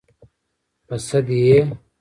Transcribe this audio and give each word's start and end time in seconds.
_په 0.87 0.95
سد 1.07 1.27
يې؟ 1.43 1.57